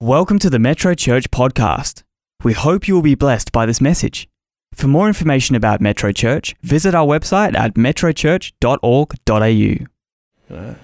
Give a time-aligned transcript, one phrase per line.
[0.00, 2.04] Welcome to the Metro Church podcast.
[2.44, 4.28] We hope you will be blessed by this message.
[4.72, 10.54] For more information about Metro Church, visit our website at metrochurch.org.au.
[10.54, 10.74] Uh,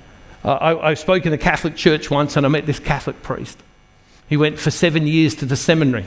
[0.45, 3.63] I, I spoke in a Catholic church once and I met this Catholic priest.
[4.29, 6.07] He went for seven years to the seminary.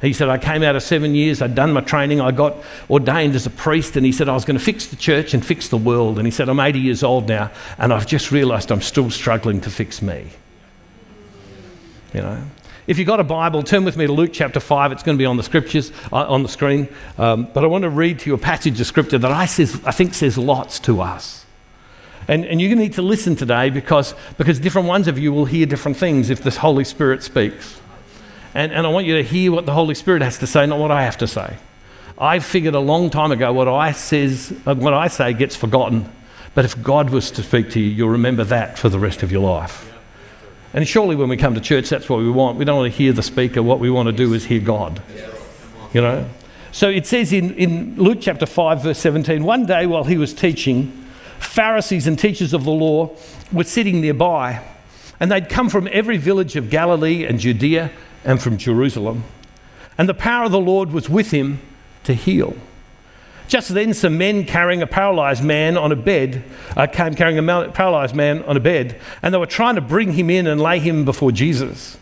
[0.00, 2.56] He said, I came out of seven years, I'd done my training, I got
[2.90, 5.46] ordained as a priest, and he said, I was going to fix the church and
[5.46, 6.18] fix the world.
[6.18, 9.60] And he said, I'm 80 years old now, and I've just realised I'm still struggling
[9.60, 10.30] to fix me.
[12.12, 12.42] You know,
[12.86, 14.90] if you've got a Bible, turn with me to Luke chapter 5.
[14.90, 16.88] It's going to be on the scriptures, uh, on the screen.
[17.18, 19.80] Um, but I want to read to you a passage of scripture that I, says,
[19.84, 21.46] I think says lots to us.
[22.26, 25.32] And, and you're going to need to listen today because, because different ones of you
[25.32, 27.80] will hear different things if the Holy Spirit speaks.
[28.54, 30.78] And, and I want you to hear what the Holy Spirit has to say, not
[30.78, 31.56] what I have to say.
[32.18, 36.10] I figured a long time ago what I, says, uh, what I say gets forgotten.
[36.54, 39.30] But if God was to speak to you, you'll remember that for the rest of
[39.30, 39.89] your life.
[40.72, 42.58] And surely when we come to church, that's what we want.
[42.58, 43.62] We don't want to hear the speaker.
[43.62, 45.02] What we want to do is hear God.
[45.92, 46.28] You know?
[46.72, 50.32] So it says in, in Luke chapter 5, verse 17 one day while he was
[50.32, 50.92] teaching,
[51.40, 53.16] Pharisees and teachers of the law
[53.52, 54.64] were sitting nearby.
[55.18, 57.90] And they'd come from every village of Galilee and Judea
[58.24, 59.24] and from Jerusalem.
[59.98, 61.60] And the power of the Lord was with him
[62.04, 62.56] to heal.
[63.50, 66.44] Just then, some men carrying a paralyzed man on a bed
[66.76, 70.12] uh, came carrying a paralyzed man on a bed, and they were trying to bring
[70.12, 71.98] him in and lay him before Jesus.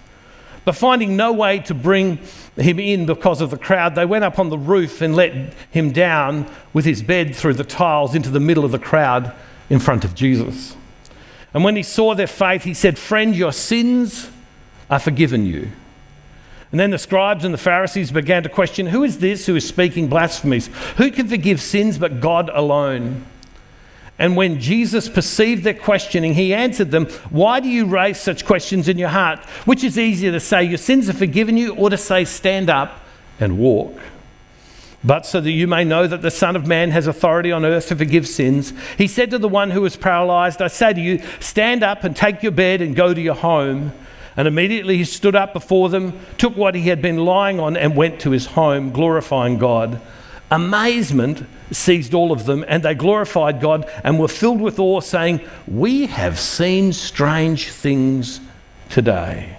[0.66, 2.18] But finding no way to bring
[2.54, 5.32] him in because of the crowd, they went up on the roof and let
[5.70, 9.32] him down with his bed through the tiles into the middle of the crowd
[9.70, 10.76] in front of Jesus.
[11.54, 14.28] And when he saw their faith, he said, Friend, your sins
[14.90, 15.70] are forgiven you.
[16.70, 19.66] And then the scribes and the Pharisees began to question who is this who is
[19.66, 20.68] speaking blasphemies?
[20.96, 23.24] Who can forgive sins but God alone?
[24.18, 28.88] And when Jesus perceived their questioning, he answered them, Why do you raise such questions
[28.88, 29.38] in your heart?
[29.64, 33.00] Which is easier to say, Your sins are forgiven you, or to say, Stand up
[33.38, 33.96] and walk?
[35.04, 37.86] But so that you may know that the Son of Man has authority on earth
[37.88, 41.22] to forgive sins, he said to the one who was paralyzed, I say to you,
[41.38, 43.92] Stand up and take your bed and go to your home.
[44.38, 47.96] And immediately he stood up before them, took what he had been lying on, and
[47.96, 50.00] went to his home, glorifying God.
[50.48, 55.40] Amazement seized all of them, and they glorified God and were filled with awe, saying,
[55.66, 58.40] We have seen strange things
[58.90, 59.58] today.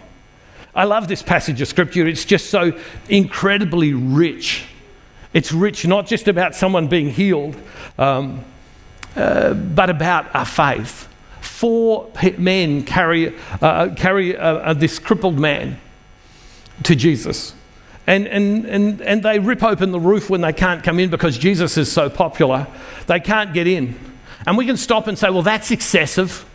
[0.73, 2.07] I love this passage of scripture.
[2.07, 2.71] It's just so
[3.09, 4.63] incredibly rich.
[5.33, 7.57] It's rich not just about someone being healed,
[7.97, 8.45] um,
[9.17, 11.08] uh, but about our faith
[11.59, 15.77] four men carry, uh, carry uh, uh, this crippled man
[16.83, 17.53] to Jesus.
[18.07, 21.37] And, and, and, and they rip open the roof when they can't come in because
[21.37, 22.65] Jesus is so popular.
[23.07, 23.99] They can't get in.
[24.47, 26.45] And we can stop and say, well, that's excessive.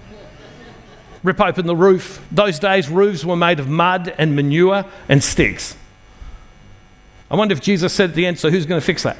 [1.22, 2.26] rip open the roof.
[2.32, 5.76] Those days, roofs were made of mud and manure and sticks.
[7.30, 9.18] I wonder if Jesus said at the end, so who's going to fix that?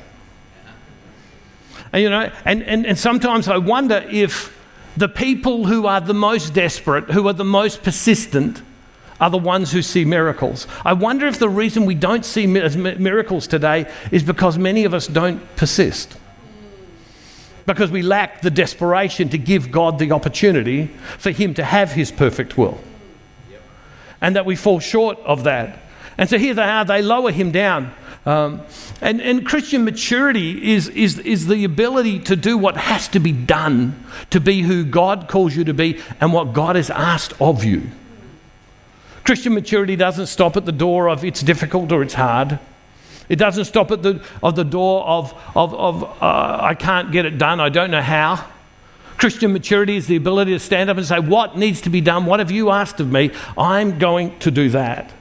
[1.92, 4.61] And, you know, and, and, and sometimes I wonder if
[4.96, 8.62] the people who are the most desperate, who are the most persistent,
[9.20, 10.66] are the ones who see miracles.
[10.84, 15.06] I wonder if the reason we don't see miracles today is because many of us
[15.06, 16.16] don't persist.
[17.64, 20.88] Because we lack the desperation to give God the opportunity
[21.18, 22.80] for Him to have His perfect will.
[24.20, 25.78] And that we fall short of that.
[26.18, 27.94] And so here they are, they lower Him down.
[28.24, 28.60] Um,
[29.00, 33.32] and, and Christian maturity is, is, is the ability to do what has to be
[33.32, 37.64] done to be who God calls you to be and what God has asked of
[37.64, 37.82] you.
[39.24, 42.60] Christian maturity doesn't stop at the door of it's difficult or it's hard.
[43.28, 47.24] It doesn't stop at the, of the door of, of, of uh, I can't get
[47.24, 48.48] it done, I don't know how.
[49.16, 52.26] Christian maturity is the ability to stand up and say, What needs to be done?
[52.26, 53.30] What have you asked of me?
[53.56, 55.12] I'm going to do that.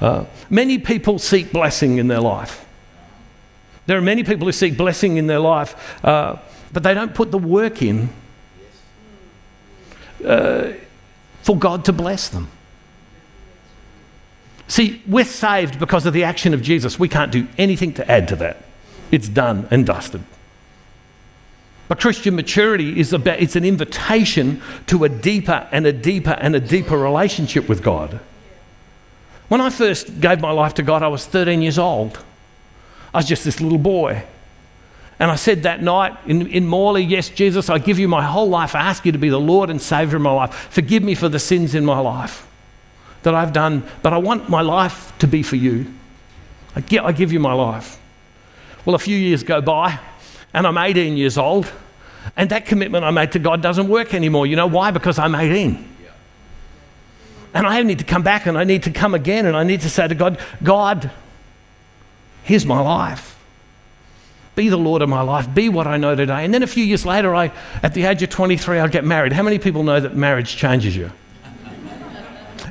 [0.00, 2.66] Uh, many people seek blessing in their life.
[3.86, 6.36] There are many people who seek blessing in their life, uh,
[6.72, 8.10] but they don't put the work in
[10.24, 10.72] uh,
[11.42, 12.48] for God to bless them.
[14.68, 16.98] See, we're saved because of the action of Jesus.
[16.98, 18.62] We can't do anything to add to that.
[19.10, 20.22] It's done and dusted.
[21.88, 26.54] But Christian maturity is about, it's an invitation to a deeper and a deeper and
[26.54, 28.20] a deeper relationship with God.
[29.48, 32.18] When I first gave my life to God, I was 13 years old.
[33.14, 34.22] I was just this little boy.
[35.18, 38.48] And I said that night in, in Morley, Yes, Jesus, I give you my whole
[38.48, 38.74] life.
[38.74, 40.54] I ask you to be the Lord and Savior of my life.
[40.70, 42.46] Forgive me for the sins in my life
[43.22, 45.92] that I've done, but I want my life to be for you.
[46.76, 47.98] I give, I give you my life.
[48.84, 49.98] Well, a few years go by,
[50.54, 51.70] and I'm 18 years old,
[52.36, 54.46] and that commitment I made to God doesn't work anymore.
[54.46, 54.92] You know why?
[54.92, 55.87] Because I'm 18.
[57.54, 59.80] And I need to come back and I need to come again and I need
[59.82, 61.10] to say to God, God,
[62.44, 63.38] here's my life.
[64.54, 65.52] Be the Lord of my life.
[65.54, 66.44] Be what I know today.
[66.44, 67.52] And then a few years later, I,
[67.82, 69.32] at the age of 23, I get married.
[69.32, 71.10] How many people know that marriage changes you?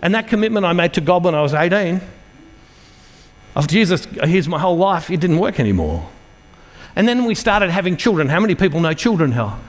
[0.01, 2.01] and that commitment I made to God when I was 18
[3.55, 6.07] of Jesus, here's my whole life, it didn't work anymore.
[6.95, 8.29] And then we started having children.
[8.29, 9.59] How many people know children hell?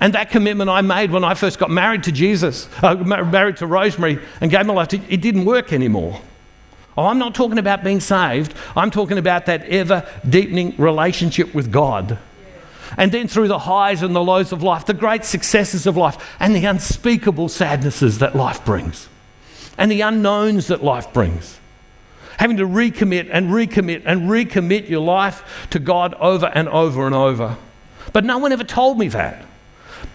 [0.00, 3.66] And that commitment I made when I first got married to Jesus, uh, married to
[3.66, 6.20] Rosemary, and gave my life to it didn't work anymore.
[6.96, 8.54] Oh, I'm not talking about being saved.
[8.76, 12.18] I'm talking about that ever deepening relationship with God.
[12.96, 16.36] And then through the highs and the lows of life, the great successes of life,
[16.40, 19.08] and the unspeakable sadnesses that life brings,
[19.76, 21.58] and the unknowns that life brings
[22.38, 27.14] having to recommit and recommit and recommit your life to God over and over and
[27.14, 27.56] over.
[28.12, 29.44] But no one ever told me that.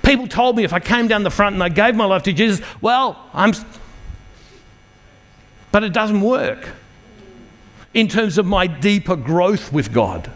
[0.04, 2.34] People told me if I came down the front and I gave my life to
[2.34, 3.54] Jesus, well, I'm.
[5.72, 6.70] But it doesn't work
[7.94, 10.30] in terms of my deeper growth with God.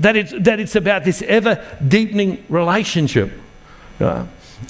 [0.00, 3.32] That it's, that it's about this ever deepening relationship.
[4.00, 4.26] Uh,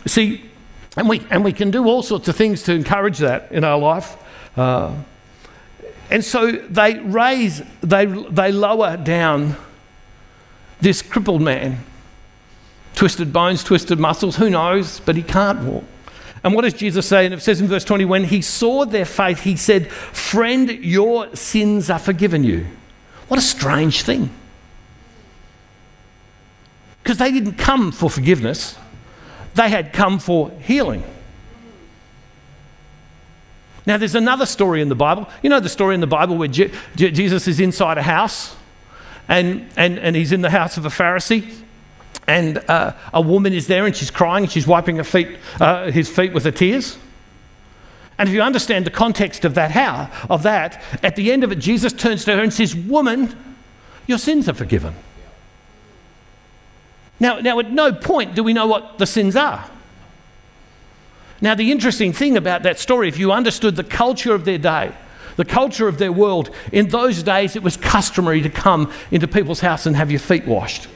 [0.06, 0.50] see,
[0.96, 3.78] and we, and we can do all sorts of things to encourage that in our
[3.78, 4.16] life.
[4.56, 4.94] Uh,
[6.10, 9.56] and so they raise, they, they lower down
[10.80, 11.78] this crippled man.
[12.94, 15.84] Twisted bones, twisted muscles, who knows, but he can't walk.
[16.44, 17.24] And what does Jesus say?
[17.24, 21.34] And it says in verse 20, when he saw their faith, he said, Friend, your
[21.36, 22.66] sins are forgiven you.
[23.28, 24.30] What a strange thing.
[27.02, 28.76] Because they didn't come for forgiveness,
[29.54, 31.04] they had come for healing.
[33.84, 35.28] Now, there's another story in the Bible.
[35.42, 38.54] You know the story in the Bible where Je- Je- Jesus is inside a house
[39.28, 41.61] and, and, and he's in the house of a Pharisee,
[42.32, 45.90] and uh, a woman is there and she's crying and she's wiping her feet, uh,
[45.90, 46.96] his feet with her tears.
[48.18, 51.52] And if you understand the context of that, how, of that, at the end of
[51.52, 53.36] it, Jesus turns to her and says, Woman,
[54.06, 54.94] your sins are forgiven.
[57.20, 59.68] Now, now, at no point do we know what the sins are.
[61.42, 64.92] Now, the interesting thing about that story, if you understood the culture of their day,
[65.36, 69.60] the culture of their world, in those days it was customary to come into people's
[69.60, 70.88] house and have your feet washed.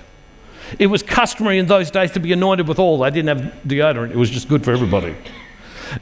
[0.78, 2.98] It was customary in those days to be anointed with oil.
[2.98, 5.14] They didn't have deodorant, it was just good for everybody.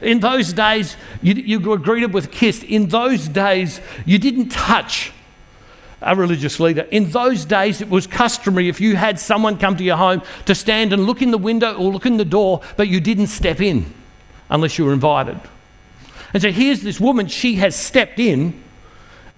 [0.01, 2.63] In those days, you, you were greeted with a kiss.
[2.63, 5.11] In those days, you didn't touch
[6.01, 6.81] a religious leader.
[6.91, 10.55] In those days, it was customary if you had someone come to your home to
[10.55, 13.61] stand and look in the window or look in the door, but you didn't step
[13.61, 13.91] in
[14.49, 15.39] unless you were invited.
[16.33, 18.61] And so here's this woman, she has stepped in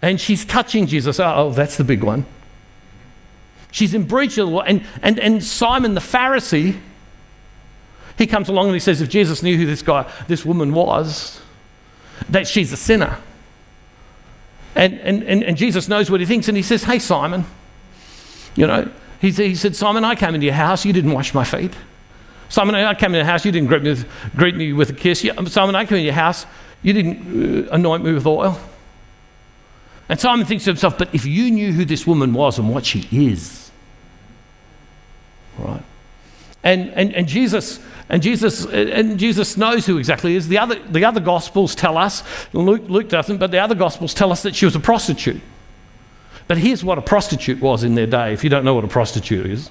[0.02, 1.20] and she's touching Jesus.
[1.20, 2.26] Oh, that's the big one.
[3.72, 4.62] She's in breach of the law.
[4.62, 6.80] And, and, and Simon the Pharisee,
[8.18, 11.42] he comes along and he says, if Jesus knew who this guy, this woman was,
[12.30, 13.18] that she's a sinner.
[14.76, 17.46] And, and, and, and Jesus knows what he thinks, and he says, Hey, Simon,
[18.56, 21.44] you know, he, he said, Simon, I came into your house, you didn't wash my
[21.44, 21.74] feet.
[22.50, 24.94] Simon, I came into your house, you didn't greet me with, greet me with a
[24.94, 25.28] kiss.
[25.48, 26.46] Simon, I came into your house,
[26.84, 28.60] you didn't uh, anoint me with oil.
[30.10, 32.86] And Simon thinks to himself, but if you knew who this woman was and what
[32.86, 33.72] she is,
[35.58, 35.84] right?
[36.64, 40.48] And, and, and Jesus and Jesus and Jesus knows who exactly is.
[40.48, 42.24] The other the other gospels tell us,
[42.54, 45.42] Luke, Luke doesn't, but the other gospels tell us that she was a prostitute.
[46.48, 48.90] But here's what a prostitute was in their day, if you don't know what a
[48.90, 49.70] prostitute is.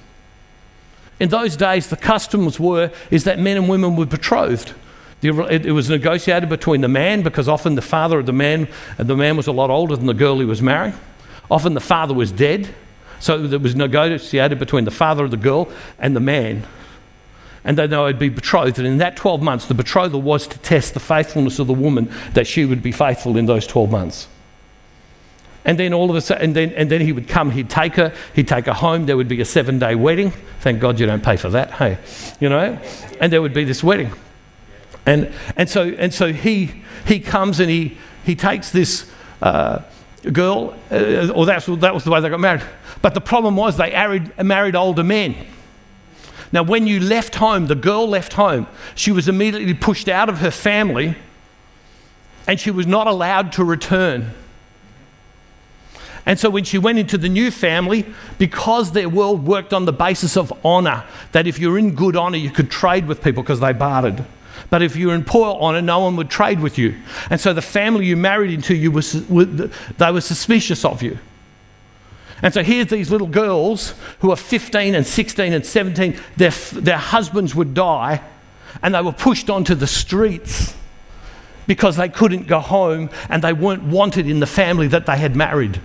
[1.19, 4.73] In those days, the customs were is that men and women were betrothed.
[5.21, 9.35] It was negotiated between the man because often the father of the man, the man
[9.35, 10.93] was a lot older than the girl he was marrying.
[11.49, 12.73] Often the father was dead,
[13.19, 16.67] so it was negotiated between the father of the girl and the man.
[17.63, 18.77] And then they would be betrothed.
[18.77, 22.11] And in that 12 months, the betrothal was to test the faithfulness of the woman
[22.33, 24.27] that she would be faithful in those 12 months.
[25.65, 27.95] And then all of a sudden, and then, and then he would come, he'd take
[27.95, 29.05] her, he'd take her home.
[29.05, 30.31] There would be a seven day wedding.
[30.61, 31.97] Thank God you don't pay for that, hey?
[32.39, 32.79] You know?
[33.19, 34.13] And there would be this wedding.
[35.07, 39.09] And, and, so, and so he, he comes and he, he takes this
[39.41, 39.81] uh,
[40.33, 42.61] girl, uh, or that's, that was the way they got married.
[43.01, 45.35] But the problem was they married, married older men.
[46.51, 50.39] Now, when you left home, the girl left home, she was immediately pushed out of
[50.39, 51.15] her family
[52.45, 54.31] and she was not allowed to return.
[56.25, 58.05] And so when she went into the new family,
[58.37, 62.37] because their world worked on the basis of honour, that if you're in good honour,
[62.37, 64.25] you could trade with people because they bartered.
[64.69, 66.95] But if you're in poor honour, no one would trade with you.
[67.29, 71.17] And so the family you married into, you were, they were suspicious of you.
[72.41, 76.19] And so here's these little girls who are 15 and 16 and 17.
[76.35, 78.21] Their, their husbands would die,
[78.83, 80.75] and they were pushed onto the streets
[81.65, 85.35] because they couldn't go home and they weren't wanted in the family that they had
[85.35, 85.81] married.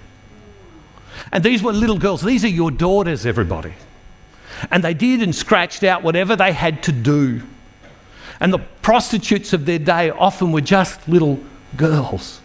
[1.31, 2.23] And these were little girls.
[2.23, 3.73] These are your daughters, everybody.
[4.71, 7.43] And they did and scratched out whatever they had to do.
[8.43, 11.39] And the prostitutes of their day often were just little
[11.77, 12.41] girls.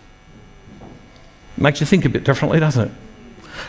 [1.57, 2.93] Makes you think a bit differently, doesn't it?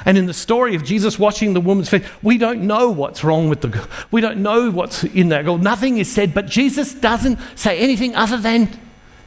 [0.05, 3.49] And in the story of Jesus washing the woman's feet, we don't know what's wrong
[3.49, 3.87] with the girl.
[4.11, 5.57] We don't know what's in that girl.
[5.57, 8.79] Nothing is said, but Jesus doesn't say anything other than,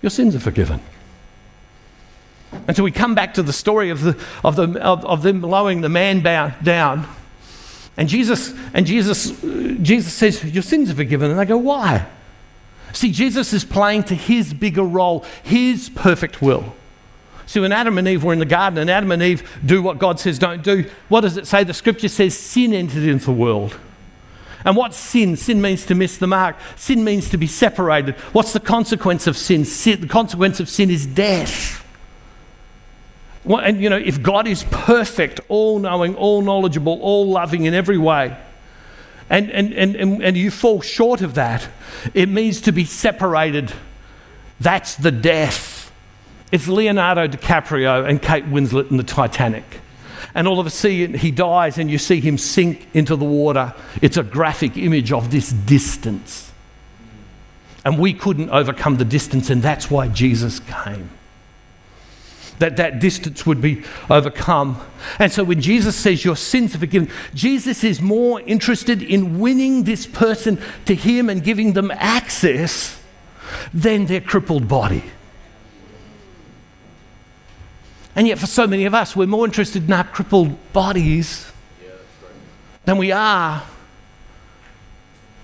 [0.04, 0.80] Your sins are forgiven.
[2.68, 5.42] And so we come back to the story of, the, of, the, of, of them
[5.42, 7.08] lowering the man down.
[7.98, 11.32] And Jesus, and Jesus, uh, Jesus says, Your sins are forgiven.
[11.32, 12.06] And they go, Why?
[12.94, 16.76] See, Jesus is playing to his bigger role, his perfect will.
[17.46, 20.00] See, when Adam and Eve were in the garden and Adam and Eve do what
[20.00, 21.64] God says don't do, what does it say?
[21.64, 23.78] The scripture says sin entered into the world.
[24.64, 25.36] And what's sin?
[25.36, 26.56] Sin means to miss the mark.
[26.76, 28.16] Sin means to be separated.
[28.32, 29.66] What's the consequence of sin?
[29.66, 31.86] sin the consequence of sin is death.
[33.44, 37.74] Well, and you know, if God is perfect, all knowing, all knowledgeable, all loving in
[37.74, 38.38] every way,
[39.32, 41.68] and, and, and, and, and you fall short of that,
[42.14, 43.72] it means to be separated.
[44.60, 45.90] That's the death.
[46.52, 49.64] It's Leonardo DiCaprio and Kate Winslet in the Titanic.
[50.36, 53.74] And all of a sudden, he dies, and you see him sink into the water.
[54.02, 56.52] It's a graphic image of this distance.
[57.86, 61.10] And we couldn't overcome the distance, and that's why Jesus came
[62.62, 64.80] that that distance would be overcome.
[65.20, 69.84] And so when Jesus says your sins are forgiven, Jesus is more interested in winning
[69.84, 73.00] this person to Him and giving them access
[73.74, 75.04] than their crippled body.
[78.16, 81.52] And yet, for so many of us, we're more interested in our crippled bodies
[82.86, 83.64] than we are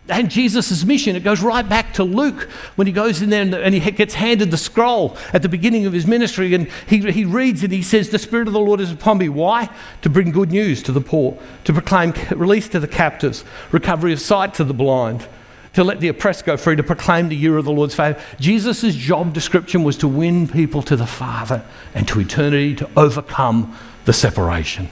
[0.10, 2.44] and Jesus' mission, it goes right back to Luke
[2.76, 5.94] when he goes in there and, he gets handed the scroll at the beginning of
[5.94, 6.54] his ministry.
[6.54, 9.30] And he, he reads and he says, The Spirit of the Lord is upon me.
[9.30, 9.70] Why?
[10.02, 14.22] To bring good news to the poor, to proclaim release to the captives, recovery of
[14.22, 15.28] sight to the blind,
[15.74, 18.20] to let the oppressed go free, to proclaim the year of the Lord's favour.
[18.40, 23.78] Jesus' job description was to win people to the Father and to eternity, to overcome
[24.06, 24.90] the separation.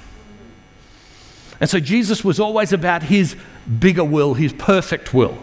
[1.60, 3.36] And so Jesus was always about his
[3.80, 5.38] bigger will, his perfect will.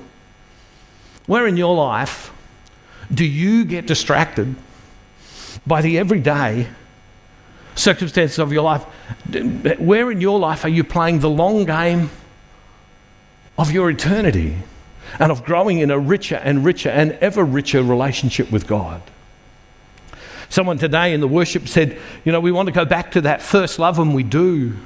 [1.26, 2.33] Where in your life
[3.12, 4.54] do you get distracted
[5.66, 6.69] by the everyday
[7.75, 8.83] circumstances of your life?
[9.78, 12.11] Where in your life are you playing the long game
[13.57, 14.57] of your eternity
[15.19, 19.02] and of growing in a richer and richer and ever richer relationship with God?
[20.49, 23.40] Someone today in the worship said, You know, we want to go back to that
[23.40, 24.76] first love, and we do.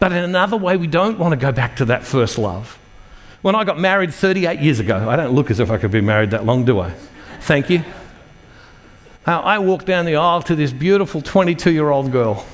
[0.00, 2.78] But in another way, we don't want to go back to that first love.
[3.42, 6.00] When I got married 38 years ago, I don't look as if I could be
[6.00, 6.92] married that long, do I?
[7.42, 7.84] Thank you.
[9.26, 12.44] I walked down the aisle to this beautiful 22 year old girl,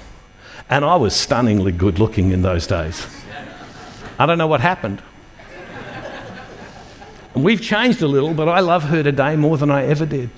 [0.68, 3.06] and I was stunningly good looking in those days.
[4.18, 5.00] I don't know what happened.
[7.34, 10.30] And we've changed a little, but I love her today more than I ever did.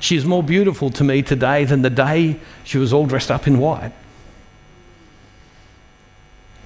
[0.00, 3.58] She's more beautiful to me today than the day she was all dressed up in
[3.58, 3.92] white.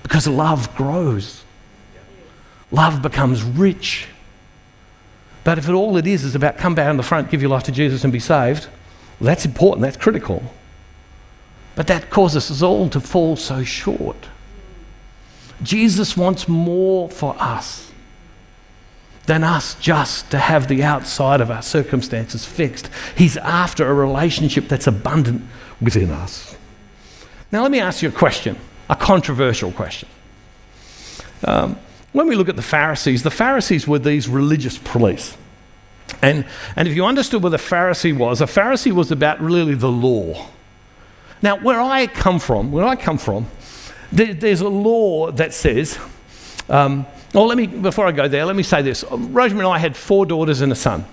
[0.02, 1.44] Because love grows,
[2.71, 4.09] love becomes rich.
[5.44, 7.64] But if it, all it is is about come down the front, give your life
[7.64, 8.68] to Jesus, and be saved,
[9.18, 10.42] well, that's important, that's critical.
[11.75, 14.28] But that causes us all to fall so short.
[15.62, 17.92] Jesus wants more for us
[19.26, 22.90] than us just to have the outside of our circumstances fixed.
[23.16, 25.42] He's after a relationship that's abundant
[25.80, 26.56] within us.
[27.52, 30.08] Now, let me ask you a question a controversial question.
[31.44, 31.78] Um,
[32.12, 35.36] when we look at the Pharisees, the Pharisees were these religious police.
[36.20, 36.44] And,
[36.76, 40.46] and if you understood what a Pharisee was, a Pharisee was about really the law.
[41.40, 43.46] Now, where I come from, where I come from,
[44.12, 45.98] there, there's a law that says,
[46.68, 49.04] um, well, let me, before I go there, let me say this.
[49.10, 51.06] Rosemary and I had four daughters and a son.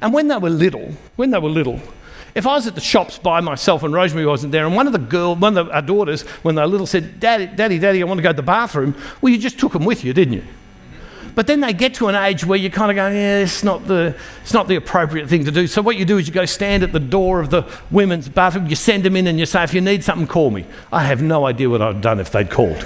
[0.00, 1.80] And when they were little, when they were little,
[2.38, 4.92] if I was at the shops by myself and Rosemary wasn't there, and one of
[4.92, 8.06] the girl, one of our daughters, when they were little, said, "Daddy, Daddy, Daddy, I
[8.06, 10.44] want to go to the bathroom," well, you just took them with you, didn't you?
[11.34, 13.86] But then they get to an age where you kind of go, yeah, it's not,
[13.86, 15.68] the, it's not the appropriate thing to do.
[15.68, 18.66] So what you do is you go stand at the door of the women's bathroom,
[18.66, 20.66] you send them in and you say, if you need something, call me.
[20.90, 22.84] I have no idea what I'd done if they'd called.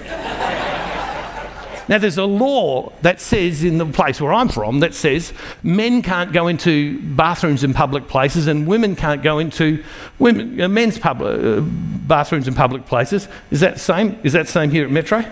[1.89, 6.03] Now, there's a law that says in the place where I'm from that says men
[6.03, 9.83] can't go into bathrooms in public places and women can't go into
[10.19, 13.29] women, uh, men's public, uh, bathrooms in public places.
[13.51, 14.19] Is that same?
[14.23, 15.25] Is that same here at Metro?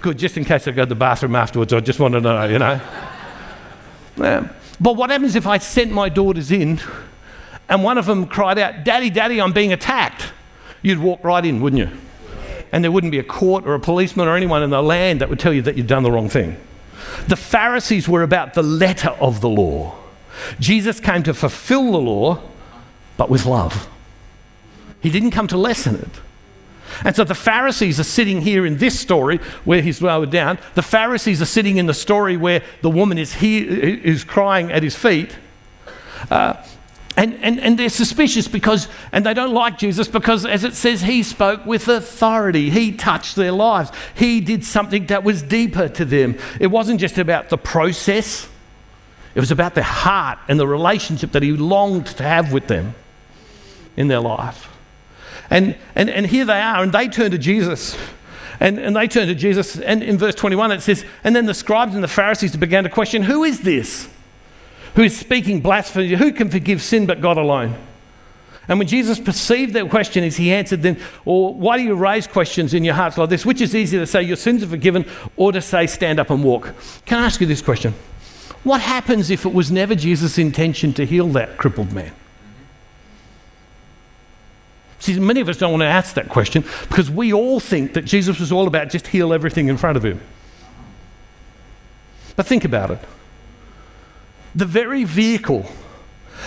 [0.00, 2.44] Good, just in case I go to the bathroom afterwards, I just want to know,
[2.44, 2.80] you know.
[4.16, 4.48] Yeah.
[4.80, 6.80] But what happens if I sent my daughters in
[7.68, 10.32] and one of them cried out, Daddy, Daddy, I'm being attacked,
[10.82, 11.96] you'd walk right in, wouldn't you?
[12.72, 15.28] And there wouldn't be a court or a policeman or anyone in the land that
[15.28, 16.56] would tell you that you'd done the wrong thing.
[17.28, 19.94] The Pharisees were about the letter of the law.
[20.58, 22.40] Jesus came to fulfill the law,
[23.16, 23.88] but with love.
[25.00, 26.20] He didn't come to lessen it.
[27.04, 30.58] And so the Pharisees are sitting here in this story where he's lowered down.
[30.74, 34.82] The Pharisees are sitting in the story where the woman is, here, is crying at
[34.82, 35.36] his feet.
[36.30, 36.54] Uh,
[37.16, 41.02] and, and, and they're suspicious because, and they don't like Jesus because, as it says,
[41.02, 42.70] he spoke with authority.
[42.70, 43.90] He touched their lives.
[44.14, 46.38] He did something that was deeper to them.
[46.58, 48.48] It wasn't just about the process,
[49.34, 52.94] it was about the heart and the relationship that he longed to have with them
[53.96, 54.68] in their life.
[55.50, 57.96] And, and, and here they are, and they turn to Jesus.
[58.58, 61.54] And, and they turn to Jesus, and in verse 21 it says, And then the
[61.54, 64.08] scribes and the Pharisees began to question, Who is this
[64.94, 66.14] who is speaking blasphemy?
[66.14, 67.76] Who can forgive sin but God alone?
[68.68, 72.26] And when Jesus perceived their question, as he answered them, Or why do you raise
[72.26, 73.44] questions in your hearts like this?
[73.44, 75.04] Which is easier to say, Your sins are forgiven,
[75.36, 76.74] or to say, Stand up and walk?
[77.04, 77.94] Can I ask you this question?
[78.62, 82.12] What happens if it was never Jesus' intention to heal that crippled man?
[85.00, 88.04] See, many of us don't want to ask that question because we all think that
[88.04, 90.20] Jesus was all about just heal everything in front of him.
[92.36, 93.00] But think about it.
[94.54, 95.66] The very vehicle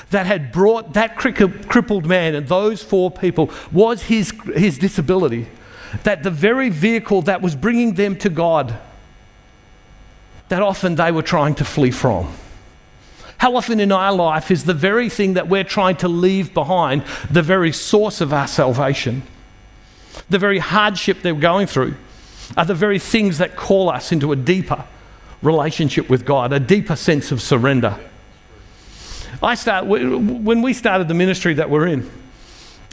[0.09, 5.47] that had brought that crippled man and those four people was his, his disability.
[6.03, 8.77] That the very vehicle that was bringing them to God,
[10.49, 12.33] that often they were trying to flee from.
[13.37, 17.03] How often in our life is the very thing that we're trying to leave behind
[17.29, 19.23] the very source of our salvation?
[20.29, 21.95] The very hardship that we're going through
[22.55, 24.85] are the very things that call us into a deeper
[25.45, 27.97] relationship with God, a deeper sense of surrender.
[29.43, 32.11] I start, when we started the ministry that we're in,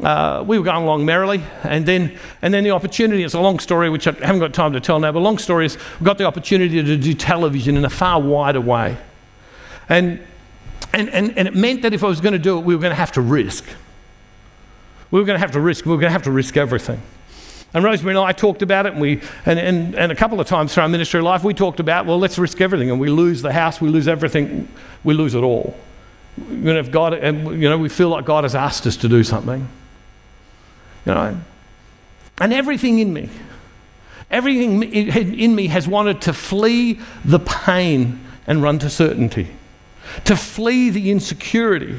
[0.02, 3.59] uh, we were going along merrily, and then, and then the opportunity, it's a long
[3.59, 6.18] story which I haven't got time to tell now, but long story is we got
[6.18, 8.96] the opportunity to do television in a far wider way.
[9.88, 10.20] And
[10.92, 12.81] and, and, and it meant that if I was going to do it, we were
[12.81, 13.64] going to have to risk.
[15.11, 15.87] We were going to have to risk.
[15.87, 17.00] We were going to have to risk everything.
[17.74, 20.46] And Rosemary and I talked about it, and, we, and, and, and a couple of
[20.46, 22.90] times through our ministry life, we talked about, well, let's risk everything.
[22.90, 24.68] And we lose the house, we lose everything,
[25.04, 25.74] we lose it all.
[26.50, 29.08] You know, if God, and, you know, we feel like God has asked us to
[29.08, 29.68] do something.
[31.06, 31.40] You know,
[32.38, 33.28] and everything in me,
[34.30, 39.48] everything in me has wanted to flee the pain and run to certainty
[40.24, 41.98] to flee the insecurity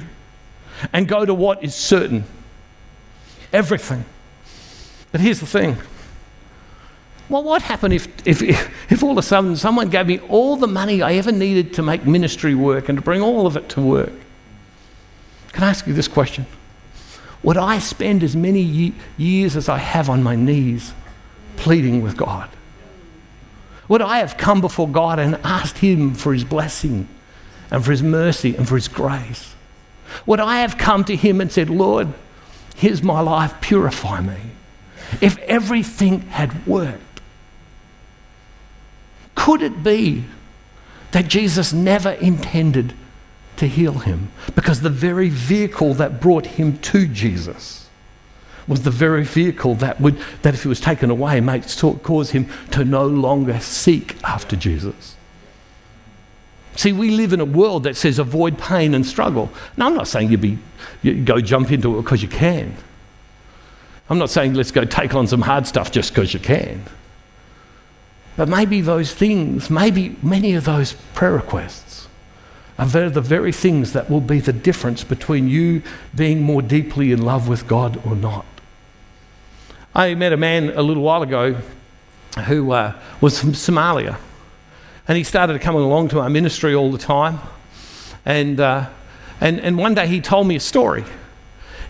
[0.91, 2.23] and go to what is certain.
[3.51, 4.05] Everything.
[5.13, 5.78] But here's the thing.
[7.30, 8.41] Well, what happened if, if,
[8.91, 11.82] if all of a sudden someone gave me all the money I ever needed to
[11.82, 14.12] make ministry work and to bring all of it to work?
[15.54, 16.45] Can I ask you this question?
[17.43, 20.93] Would I spend as many years as I have on my knees
[21.56, 22.49] pleading with God?
[23.88, 27.08] Would I have come before God and asked Him for His blessing
[27.73, 29.56] and for his mercy and for his grace?
[30.28, 32.13] Would I have come to him and said, Lord,
[32.76, 34.38] here's my life, purify me?
[35.21, 37.21] If everything had worked,
[39.36, 40.26] could it be
[41.12, 42.93] that Jesus never intended
[43.58, 44.32] to heal him?
[44.56, 47.89] Because the very vehicle that brought him to Jesus
[48.67, 52.49] was the very vehicle that would, that if it was taken away, might cause him
[52.71, 55.15] to no longer seek after Jesus.
[56.76, 59.52] See, we live in a world that says avoid pain and struggle.
[59.78, 60.58] Now, I'm not saying you, be,
[61.02, 62.76] you go jump into it because you can.
[64.09, 66.83] I'm not saying let's go take on some hard stuff just because you can.
[68.35, 72.07] But maybe those things, maybe many of those prayer requests
[72.77, 75.83] are the very things that will be the difference between you
[76.15, 78.45] being more deeply in love with God or not.
[79.93, 81.55] I met a man a little while ago
[82.45, 84.17] who uh, was from Somalia.
[85.07, 87.39] And he started coming along to our ministry all the time.
[88.25, 88.89] And, uh,
[89.39, 91.03] and, and one day he told me a story.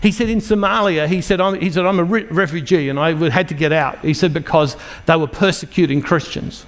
[0.04, 3.30] He said in Somalia, he said, I'm, he said, I'm a re- refugee and I
[3.30, 4.00] had to get out.
[4.00, 6.66] He said, because they were persecuting Christians.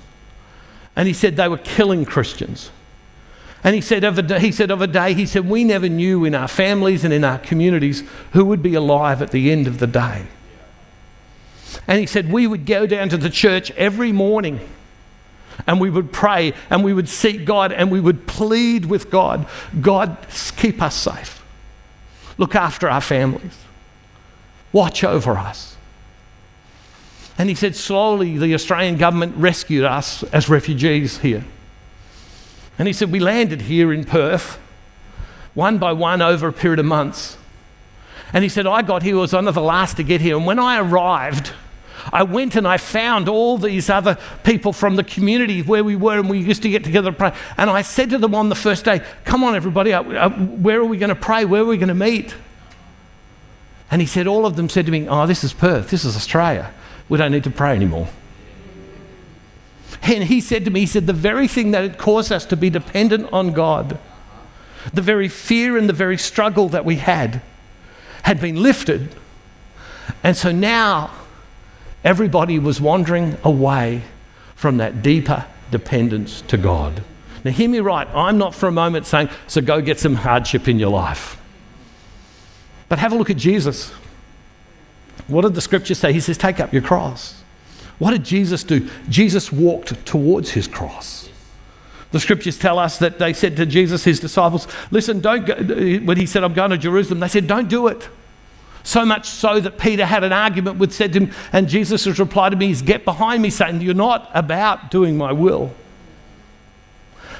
[0.96, 2.70] And he said they were killing Christians.
[3.62, 5.87] And he said, of a day, he said, of a day, he said, we never
[5.87, 9.66] knew in our families and in our communities who would be alive at the end
[9.66, 10.29] of the day.
[11.87, 14.66] And he said, we would go down to the church every morning
[15.66, 19.46] and we would pray and we would seek God and we would plead with God
[19.83, 20.16] God,
[20.57, 21.36] keep us safe.
[22.38, 23.57] Look after our families.
[24.72, 25.77] Watch over us.
[27.38, 31.44] And he said, slowly the Australian government rescued us as refugees here.
[32.79, 34.59] And he said, we landed here in Perth,
[35.55, 37.37] one by one over a period of months.
[38.33, 40.37] And he said, I got here, was one of the last to get here.
[40.37, 41.53] And when I arrived,
[42.12, 46.19] I went and I found all these other people from the community where we were
[46.19, 47.33] and we used to get together to pray.
[47.57, 50.81] And I said to them on the first day, Come on, everybody, uh, uh, where
[50.81, 51.45] are we going to pray?
[51.45, 52.35] Where are we going to meet?
[53.90, 55.90] And he said, All of them said to me, Oh, this is Perth.
[55.90, 56.73] This is Australia.
[57.09, 58.09] We don't need to pray anymore.
[60.03, 62.57] And he said to me, He said, The very thing that had caused us to
[62.57, 63.99] be dependent on God,
[64.92, 67.42] the very fear and the very struggle that we had,
[68.23, 69.14] had been lifted.
[70.23, 71.11] And so now
[72.07, 74.01] everybody was wandering away
[74.55, 77.03] from that deeper dependence to God.
[77.45, 78.09] Now, hear me right.
[78.14, 81.38] I'm not for a moment saying, so go get some hardship in your life.
[82.88, 83.90] But have a look at Jesus.
[85.27, 86.12] What did the scripture say?
[86.12, 87.42] He says, take up your cross.
[87.99, 88.88] What did Jesus do?
[89.09, 91.29] Jesus walked towards his cross.
[92.12, 95.55] The scriptures tell us that they said to Jesus, his disciples, Listen, don't go.
[96.05, 98.09] When he said, I'm going to Jerusalem, they said, Don't do it.
[98.87, 102.20] So much so that Peter had an argument with said to him, and Jesus' has
[102.20, 103.81] replied to me He's Get behind me, Satan.
[103.81, 105.75] You're not about doing my will.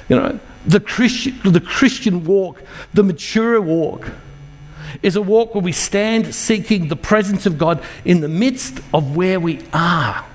[0.09, 2.61] You know, the Christian, the Christian walk,
[2.93, 4.11] the mature walk,
[5.01, 9.15] is a walk where we stand seeking the presence of God in the midst of
[9.15, 10.25] where we are.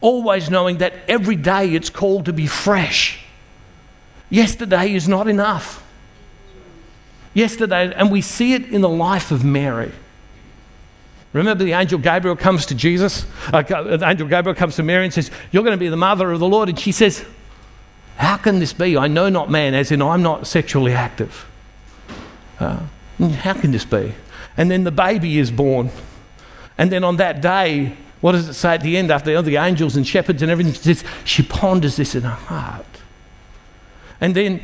[0.00, 3.24] Always knowing that every day it's called to be fresh.
[4.30, 5.84] Yesterday is not enough.
[7.36, 9.92] Yesterday, and we see it in the life of Mary.
[11.34, 13.26] Remember, the angel Gabriel comes to Jesus.
[13.52, 16.32] Uh, the angel Gabriel comes to Mary and says, You're going to be the mother
[16.32, 16.70] of the Lord.
[16.70, 17.26] And she says,
[18.16, 18.96] How can this be?
[18.96, 21.44] I know not man, as in I'm not sexually active.
[22.58, 22.80] Uh,
[23.18, 24.14] how can this be?
[24.56, 25.90] And then the baby is born.
[26.78, 29.56] And then on that day, what does it say at the end after all the
[29.56, 30.72] angels and shepherds and everything?
[30.72, 32.86] She, says, she ponders this in her heart.
[34.22, 34.62] And then,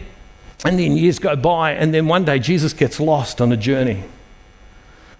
[0.64, 4.04] and then years go by, and then one day Jesus gets lost on a journey.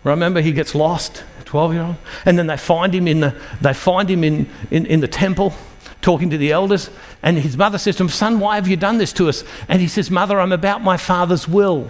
[0.04, 3.74] Remember, he gets lost, 12 year old, and then they find him in the, they
[3.74, 5.52] find him in, in, in the temple
[6.00, 6.90] talking to the elders,
[7.22, 9.44] and his mother says to him, Son, why have you done this to us?
[9.68, 11.88] And he says, Mother, I'm about my father's will.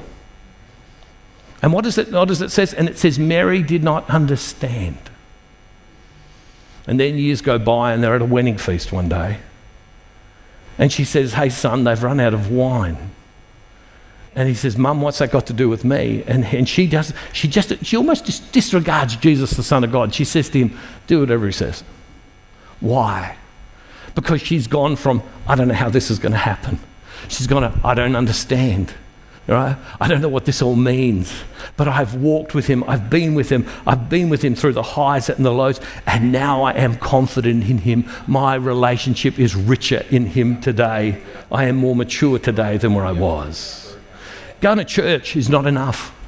[1.62, 2.66] And what does it, what does it say?
[2.76, 4.98] And it says, Mary did not understand.
[6.86, 9.38] And then years go by and they're at a wedding feast one day.
[10.76, 13.10] And she says, Hey, son, they've run out of wine.
[14.34, 16.24] And he says, Mum, what's that got to do with me?
[16.26, 20.14] And, and she does, she just, she almost disregards Jesus, the Son of God.
[20.14, 21.84] She says to him, Do whatever he says.
[22.80, 23.36] Why?
[24.14, 26.80] Because she's gone from, I don't know how this is going to happen.
[27.28, 28.94] She's gone to, I don't understand.
[29.48, 29.76] Right?
[30.00, 31.32] I don't know what this all means,
[31.76, 32.84] but I've walked with him.
[32.86, 33.66] I've been with him.
[33.84, 37.68] I've been with him through the highs and the lows, and now I am confident
[37.68, 38.08] in him.
[38.28, 41.20] My relationship is richer in him today.
[41.50, 43.91] I am more mature today than where I was.
[44.62, 46.18] Going to church is not enough.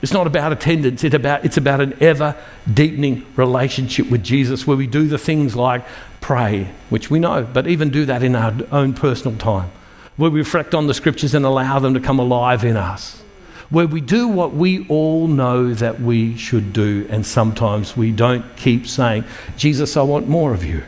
[0.00, 2.36] It's not about attendance, it's about, it's about an ever
[2.72, 5.84] deepening relationship with Jesus where we do the things like
[6.20, 9.70] pray, which we know, but even do that in our own personal time
[10.16, 13.22] where we reflect on the scriptures and allow them to come alive in us,
[13.70, 18.44] where we do what we all know that we should do, and sometimes we don't
[18.56, 19.24] keep saying,
[19.56, 20.82] Jesus, I want more of you.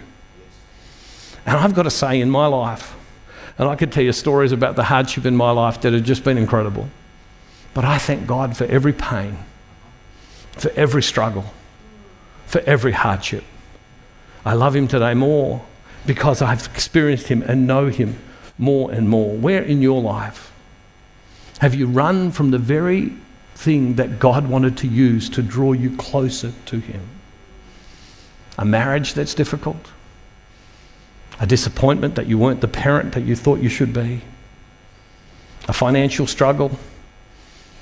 [1.46, 2.94] And I've got to say, in my life,
[3.58, 6.24] and I could tell you stories about the hardship in my life that have just
[6.24, 6.88] been incredible.
[7.72, 9.38] But I thank God for every pain,
[10.52, 11.44] for every struggle,
[12.46, 13.44] for every hardship.
[14.44, 15.64] I love Him today more
[16.06, 18.18] because I've experienced Him and know Him
[18.58, 19.36] more and more?
[19.36, 20.52] Where in your life
[21.60, 23.12] have you run from the very
[23.54, 27.08] thing that God wanted to use to draw you closer to Him?
[28.58, 29.90] A marriage that's difficult?
[31.40, 34.22] A disappointment that you weren't the parent that you thought you should be?
[35.68, 36.78] A financial struggle?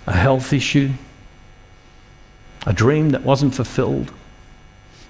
[0.07, 0.91] A health issue?
[2.67, 4.13] A dream that wasn't fulfilled?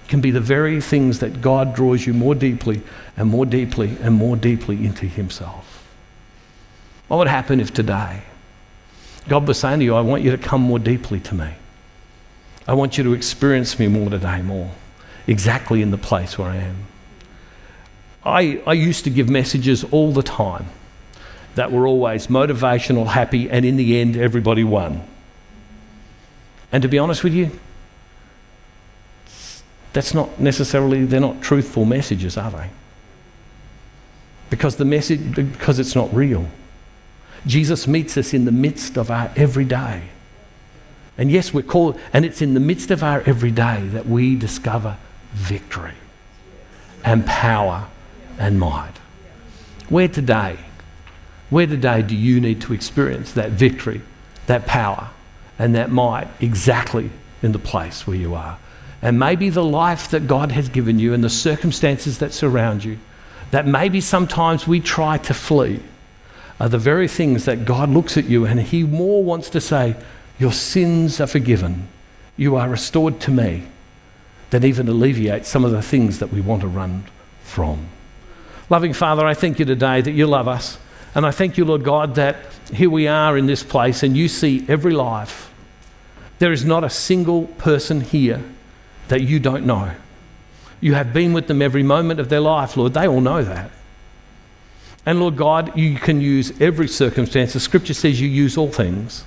[0.07, 2.81] can be the very things that God draws you more deeply
[3.17, 5.87] and more deeply and more deeply into Himself.
[7.07, 8.21] What would happen if today
[9.27, 11.53] God was saying to you, I want you to come more deeply to me?
[12.67, 14.71] I want you to experience me more today, more,
[15.27, 16.85] exactly in the place where I am.
[18.25, 20.67] I, I used to give messages all the time
[21.55, 25.05] that were always motivational, happy, and in the end, everybody won.
[26.71, 27.51] And to be honest with you,
[29.91, 32.69] that's not necessarily, they're not truthful messages, are they?
[34.49, 36.47] Because the message, because it's not real.
[37.45, 40.03] Jesus meets us in the midst of our everyday.
[41.17, 44.97] And yes, we're called, and it's in the midst of our everyday that we discover
[45.33, 45.93] victory
[47.03, 47.87] and power
[48.37, 48.93] and might.
[49.89, 50.57] Where today,
[51.49, 54.01] where today do you need to experience that victory,
[54.47, 55.09] that power,
[55.59, 57.09] and that might exactly
[57.41, 58.57] in the place where you are.
[59.01, 62.97] And maybe the life that God has given you and the circumstances that surround you,
[63.51, 65.79] that maybe sometimes we try to flee,
[66.59, 69.95] are the very things that God looks at you and He more wants to say,
[70.39, 71.87] Your sins are forgiven.
[72.37, 73.63] You are restored to me,
[74.49, 77.03] than even alleviate some of the things that we want to run
[77.43, 77.89] from.
[78.69, 80.77] Loving Father, I thank you today that you love us.
[81.15, 82.37] And I thank you, Lord God, that
[82.73, 85.53] here we are in this place and you see every life.
[86.39, 88.43] There is not a single person here
[89.09, 89.91] that you don't know.
[90.81, 92.93] You have been with them every moment of their life, Lord.
[92.93, 93.69] They all know that.
[95.05, 97.53] And Lord God, you can use every circumstance.
[97.53, 99.25] The scripture says you use all things,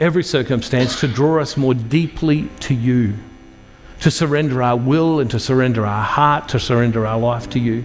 [0.00, 3.14] every circumstance to draw us more deeply to you,
[4.00, 7.84] to surrender our will and to surrender our heart, to surrender our life to you.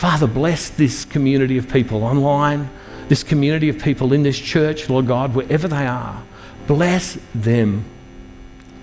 [0.00, 2.70] Father, bless this community of people online,
[3.10, 6.22] this community of people in this church, Lord God, wherever they are.
[6.66, 7.84] Bless them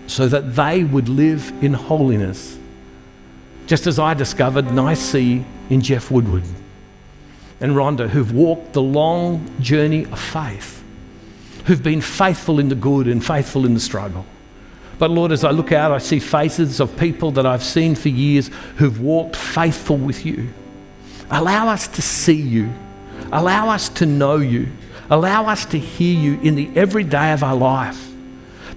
[0.06, 2.60] so that they would live in holiness.
[3.66, 6.44] Just as I discovered and I see in Jeff Woodward
[7.62, 10.84] and Rhonda, who've walked the long journey of faith,
[11.66, 14.24] who've been faithful in the good and faithful in the struggle.
[15.00, 18.10] But Lord, as I look out, I see faces of people that I've seen for
[18.10, 20.54] years who've walked faithful with you.
[21.30, 22.74] Allow us to see you.
[23.32, 24.70] Allow us to know you.
[25.10, 28.12] Allow us to hear you in the everyday of our life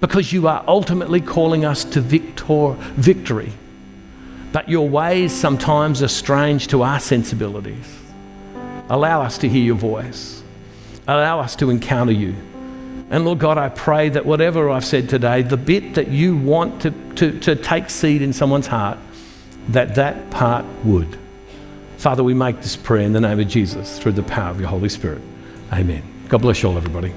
[0.01, 3.53] because you are ultimately calling us to victor, victory.
[4.53, 7.99] But your ways sometimes are strange to our sensibilities.
[8.89, 10.43] Allow us to hear your voice.
[11.07, 12.35] Allow us to encounter you.
[13.11, 16.83] And Lord God, I pray that whatever I've said today, the bit that you want
[16.83, 18.99] to, to, to take seed in someone's heart,
[19.69, 21.20] that that part would.
[22.01, 24.71] Father, we make this prayer in the name of Jesus through the power of your
[24.71, 25.21] Holy Spirit.
[25.71, 26.03] Amen.
[26.31, 27.13] God bless you all, everybody.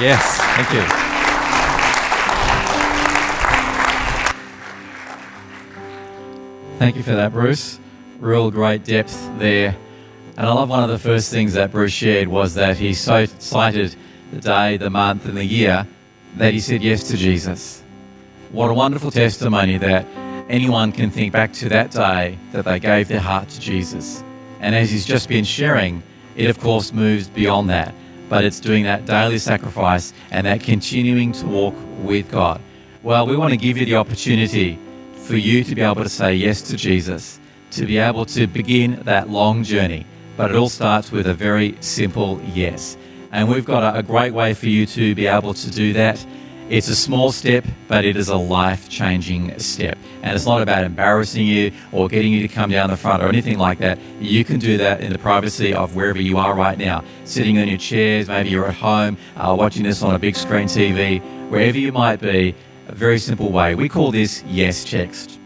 [0.00, 0.82] Yes, thank you.
[6.80, 7.78] Thank you for that, Bruce.
[8.18, 9.76] Real great depth there.
[10.36, 13.24] And I love one of the first things that Bruce shared was that he so
[13.38, 13.94] cited
[14.32, 15.86] the day, the month, and the year
[16.38, 17.84] that he said yes to Jesus.
[18.50, 20.04] What a wonderful testimony that
[20.50, 24.22] anyone can think back to that day that they gave their heart to Jesus.
[24.60, 26.02] And as he's just been sharing,
[26.36, 27.94] it of course moves beyond that,
[28.28, 32.60] but it's doing that daily sacrifice and that continuing to walk with God.
[33.02, 34.78] Well, we want to give you the opportunity
[35.14, 37.38] for you to be able to say yes to Jesus,
[37.70, 40.04] to be able to begin that long journey.
[40.36, 42.96] But it all starts with a very simple yes.
[43.30, 46.24] And we've got a, great way for you to be able to do that.
[46.70, 49.98] It's a small step, but it is a life changing step.
[50.22, 53.26] And it's not about embarrassing you or getting you to come down the front or
[53.26, 53.98] anything like that.
[54.20, 57.66] You can do that in the privacy of wherever you are right now, sitting on
[57.66, 61.76] your chairs, maybe you're at home, uh, watching this on a big screen TV, wherever
[61.76, 62.54] you might be.
[62.86, 63.74] A very simple way.
[63.74, 65.40] We call this Yes Text.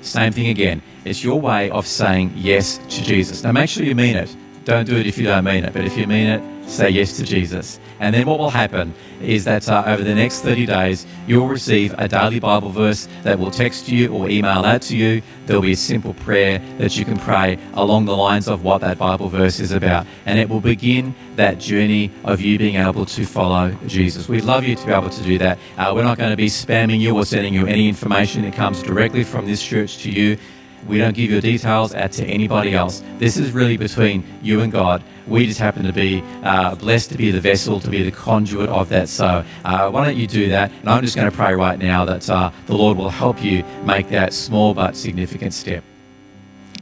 [0.00, 0.82] Same thing again.
[1.04, 3.42] It's your way of saying yes to Jesus.
[3.42, 4.34] Now make sure you mean it.
[4.64, 5.72] Don't do it if you don't mean it.
[5.72, 7.80] But if you mean it, say yes to Jesus.
[8.00, 11.94] And then what will happen is that uh, over the next 30 days, you'll receive
[11.98, 15.22] a daily Bible verse that will text you or email out to you.
[15.46, 18.98] There'll be a simple prayer that you can pray along the lines of what that
[18.98, 20.06] Bible verse is about.
[20.26, 24.28] And it will begin that journey of you being able to follow Jesus.
[24.28, 25.58] We'd love you to be able to do that.
[25.76, 28.82] Uh, we're not going to be spamming you or sending you any information that comes
[28.82, 30.38] directly from this church to you.
[30.86, 33.02] We don't give your details out to anybody else.
[33.18, 35.02] This is really between you and God.
[35.26, 38.68] We just happen to be uh, blessed to be the vessel, to be the conduit
[38.68, 39.08] of that.
[39.08, 40.72] So uh, why don't you do that?
[40.72, 43.62] And I'm just going to pray right now that uh, the Lord will help you
[43.84, 45.84] make that small but significant step.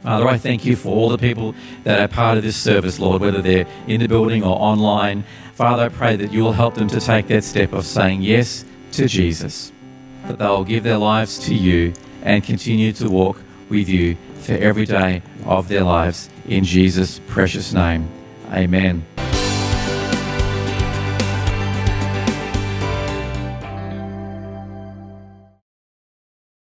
[0.01, 3.21] Father, I thank you for all the people that are part of this service, Lord,
[3.21, 5.23] whether they're in the building or online.
[5.53, 8.65] Father, I pray that you will help them to take that step of saying yes
[8.93, 9.71] to Jesus,
[10.25, 13.37] that they will give their lives to you and continue to walk
[13.71, 16.29] with you for every day of their lives.
[16.47, 18.07] In Jesus' precious name,
[18.51, 19.03] amen.